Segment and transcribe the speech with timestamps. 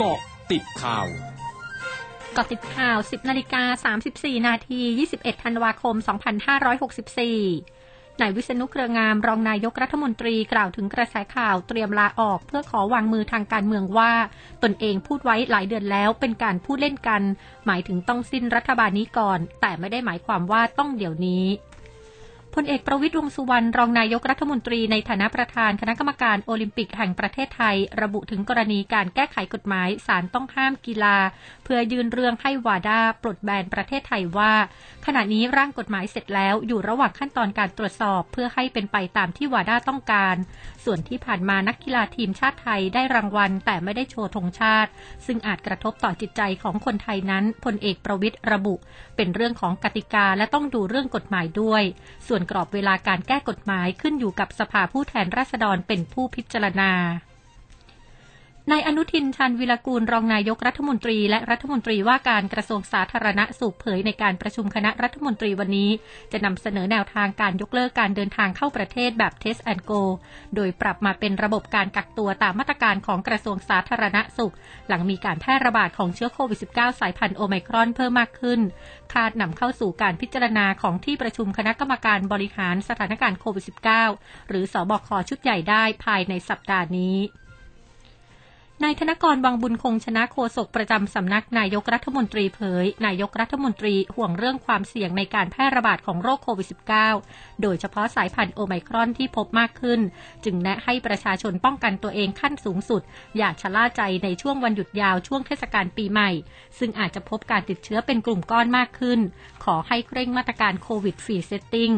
[0.00, 0.20] เกาะ
[0.52, 1.06] ติดข่าว
[2.34, 4.80] เกาะติดข่าว 10นาฬิกา34 นาที
[5.14, 5.94] 21 ธันวาคม
[7.28, 14.12] 2564นายวิษณุเครืองามรองนายกรัฐมนตรีกล่าวถึงกระแสข่าวเตรียมลาออกเพื่อขอวางมือทางการเมืองว่า
[14.62, 17.22] ตนเองพูดไว้หลายเดือนแล้วเป็นการพูดเล่นกัน
[17.66, 21.44] หมายถึงต้องสิ้นรัฐบาลนี้ก่อน แต่ไม่ได้หมายความว่าต้องเดี๋ยวนี้
[22.54, 31.16] พลเอกประวิตรวงสุวรรณรองนายกรัฐมนตรีในฐานะประธานคณะกรรมการโอลิมปิกแห่งประเทศไทย ระบุถึงกรณีการแก้ไขกฎหมายสารต้องห้ามกีฬา
[31.64, 34.52] เพื่อยื่นเรื่องให้วาดาปลดแบนประเทศไทยว่า
[35.06, 40.36] ขณะนี้ร่างกฎหมายเสร็จแล้วอยู่ระหว่างขั้นตอนการตรวจสอบ เพื่อให้เป็นไปตามที่วาดาต้องการ
[40.84, 44.90] ส่วนที่ผ่านมานักกีฬาทีมชาติไทยได้รางวัล แต่ไม่ได้โชว์ธงชาติ
[45.26, 48.74] ซึ่งอาจกระทบต่อจิตใจของคนไทยนั้นพลเอกประวิตรระบุ
[49.16, 51.82] เป็นเรื่องของกติกาและต้องดูเรื่องกฎหมายด้วย
[52.28, 56.92] ส่วนกรอบเวลาการแก้กฎหมายขึ้นอยู่กับสภาผู้แทนราษฎรเป็นผู้พิจารณา
[58.72, 65.90] นายอนุทินชาญวิรกูลรองนายกรัฐมนตรีและรัฐมนตรีว่าการกระทรวงสาธารณสุขเผยในการประชุมคณะรัฐมนตรีวันนี้
[66.32, 70.02] จะนำเสนอแนวทางการยกเลิกการเดินทางเข้าประเทศแบบ Test and Go
[70.54, 74.54] โดยปรับมาเป็นระบบการกักตัวตามมาตรการของกระทรวงสาธารณสุข
[74.88, 78.60] หลังมีการแพร่ระบาดของเชื้อโควิด -19 สายพันธุ์โอไมครอนเพิ่มมากขึ้น
[79.12, 83.64] คาดนำเข้าสู่การพิจารณาของที่ประชุมคณะกรรมการบริหารสถานการณ์โควิด
[84.08, 87.18] -19 หรือสอบคชุดใหญ่ได้ภายในสัปดาห์นี้
[88.84, 96.68] นายธนกรวังบุญคงชนะโฆษกประจำสำนักนายกรัฐมนตรีเผย นายกรัฐมนตรีห่วงเรื่องความเสี่ยงในการแพร่ระบาดของโรคโควิด
[97.12, 100.00] -19 โดยเฉพาะสายพันธุ์โอไมครอนที่พบมากขึ้น
[100.44, 103.02] จึงแนะให้ประชาชนป้องกันตัวเองขั้นสูงสุด
[103.36, 106.30] อย่าชะล่าใจในช่วงวันหยุดยาวช่วงเทศกาลปีใหม่
[106.78, 109.20] ซึ่งอาจจะพบการติดเชื้อเป็นกลุ่มก้อนมากขึ้น
[109.64, 111.92] ขอให้เคร่งมาตรการ COVID Free Setting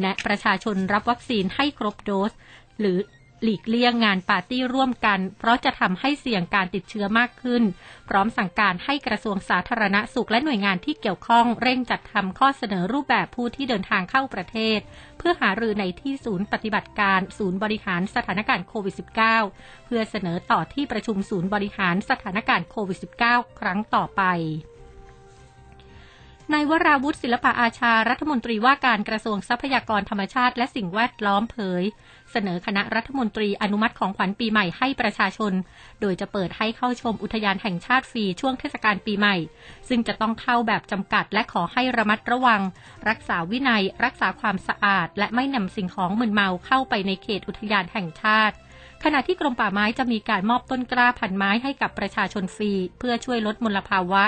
[0.00, 2.32] แนะประชาชนรับวัคซีนให้ครบโดส
[2.80, 2.98] หรือ
[3.42, 7.62] หลีกเลี่ยงงานปาร์ตี้ร่วมกัน เพราะจะทำให้เสี่ยงการติดเชื้อมากขึ้น
[8.08, 14.78] พร้อมสั่งการให้กระทรวงสาธารณสุขและหน่วยงานที่เกี่ยวข้องเร่งจัดทำข้อเสนอรูปแบบผู้ที่เดินทางเข้าประเทศ
[15.18, 18.94] เพื่อหารือในที่ศูนย์ปฏิบัติการศูนย์บริหารสถานการณ์โควิด
[19.40, 24.22] -19 เพื่อเสนอต่อที่ประชุมศูนย์บริหารสถานการณ์โควิด -19 ครั้งต่อไป
[26.54, 31.82] นายวราวุฒิศิลปะอาชารัฐมนตรีว่าการกระทรวงทรัพยากรธรรมชาติและสิ่งแวดล้อมเผย
[32.32, 35.52] เสนอคณะรัฐมนตรีอนุมัติของขวัญปีใหม่ให้ประชาชน
[36.00, 39.36] โดยจะเปิดให้เข้าชมอุทยานแห่งชาติฟรีช่วงเทศกาลปีใหม่
[39.88, 42.60] ซึ่งจะต้องเข้าแบบจำกัดและขอให้ระมัดระวัง
[43.08, 48.54] รักษาวินัย รักษาความสะอาด และไม่นำสิ่งของมึนเมาเข้าไปในเขตอุทยานแห่งชาติ
[49.04, 54.24] ขณะที่กรมป่าไม้จะมีการมอบต้นกล้าพันไม้ให้กับประชาชนฟรี เพื่อช่วยลดมลภาวะ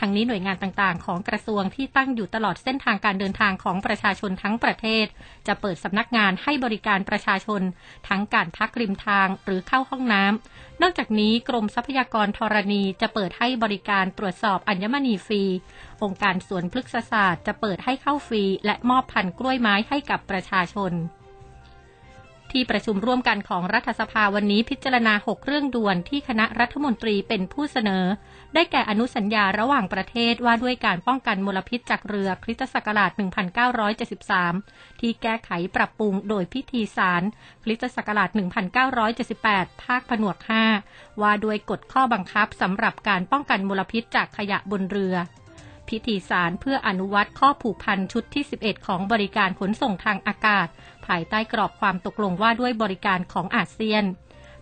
[0.00, 5.06] ทั้งนี้หน่วยงานต่างๆ ของกระทรวงที่ตั้งอยู่ตลอดเส้นทางการเดินทางของประชาชนทั้งประเทศ
[5.46, 7.62] จะเปิดสำนักงานให้บริการประชาชน
[8.08, 15.42] ทั้งการพักริมทางหรือเข้าห้องน้ำนอกจากนี้กรมทรัพยากรธรณีจะเปิดให้บริการตรวจสอบอัญมณีฟรี
[16.02, 20.92] องค์การสวนพฤกษศาสตร์ จะเปิดให้เข้าฟรี และมอบพันธุ์กล้วยไม้ให้กับประชาชน
[22.52, 28.04] ที่ประชุมร่วมกันของรัฐสภาวันนี้พิจารณา 6 เรื่องด่วนที่คณะรัฐมนตรีเป็นผู้เสนอ
[28.54, 33.10] ได้แก่อนุสัญญาระหว่างประเทศว่าด้วยการป้องกันมลพิษจากเรือคริสตศักราช
[34.06, 37.22] 1973 ที่แก้ไขปรับปรุงโดยพิธีสาร
[37.64, 38.28] คริสตศักราช
[39.26, 40.36] 1978 ภาคผนวก
[40.80, 45.16] 5 ว่าด้วยกฎข้อบังคับสำหรับการป้องกันมลพิษจากขยะบนเรือ
[45.90, 50.66] พิธีสารเพื่ออนุวัตข้อผูกพันชุดที่ 11 ของบริการขนส่งทางอากาศ
[51.06, 54.04] ภายใต้กรอบความตกลงว่าด้วยบริการของอาเซียน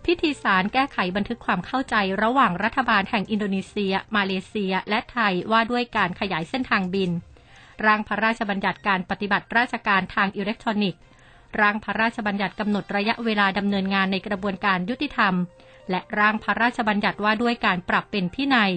[0.05, 7.11] พิธีสารแก้ไขบันทึกความเข้าใจระหว่างรัฐบาลแห่งอินโดนีเซีย มาเลเซีย และไทยว่าด้วยการขยายเส้นทางบิน
[7.85, 11.01] ร่างพระราชบัญญัติการปฏิบัติราชการทางอิเล็กทรอนิกส์
[11.61, 15.33] ร่างพระราชบัญญัติกำหนดระยะเวลาดำเนินงานในกระบวนการยุติธรรม
[15.89, 18.71] และร่างพระราชบัญญัติว่าด้วยการปรับเป็นพินัย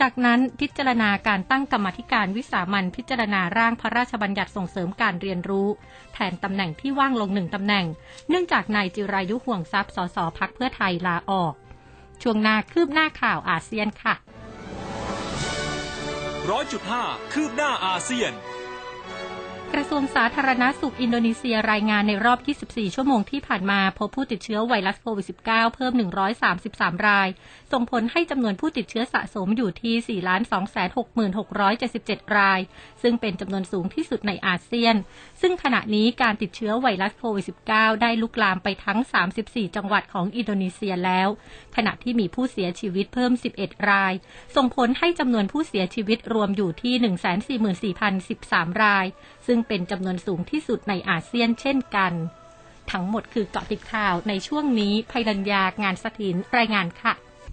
[0.00, 5.68] จากนั้นพิจารณาการตั้งกรรมธิการวิสามันพิจารณาร่างพระราชบัญญัติส่งเสริมการเรียนรู้
[6.14, 7.86] แทนตำแหน่งที่ว่างลงหนึ่งตำแหน่ง
[8.28, 11.54] เนื่องจากนายจิรายุห่วงทรัพย์สสพักเพื่อไทยลาออก
[12.22, 14.14] ช่วงหน้าคืบหน้าข่าวอาเซียนค่ะ
[16.50, 17.02] ร้อยจุดห้า
[17.32, 18.32] คืบหน้าอาเซียน
[19.74, 25.92] กระทรวงสาธารณาสุขอินโดนีเซียรายงานในรอบ 24 ชั่วโมงที่ผ่านมาพบผู้ติดเชื้อไวรัสโควิด -19 เพิ่ม
[26.48, 27.28] 133 ราย
[27.72, 30.20] ส่งผลให้จำนวนผู้ติดเชื้อสะสมอยู่ที่
[31.40, 32.60] 4,266,677 ราย
[33.02, 34.94] ซึ่งเป็นจำนวนสูงที่สุดในอาเซียน
[35.40, 38.98] ซึ่งขณะนี้การติดเชื้อไวรัสโควิด -19 ได้ลุกลามไปทั้ง
[39.38, 41.28] 34 จังหวัดของอินโดนีเซียแล้ว
[41.76, 44.12] ขณะที่มีผู้เสียชีวิตเพิ่ม 11 ราย
[44.56, 46.94] ส่งผลให้จำนวนผู้เสียชีวิตรวมอยู่ที่
[47.60, 49.08] 144,013 ราย
[49.46, 52.12] ซึ่งงเป็นจำนวนสูงที่สุดในอาเซียนเช่นกัน
[52.90, 57.14] ทั้งหมดคือเกาะติดข่าวในช่วงนี้ภัยรัญญางานสถินรายงานค่ะ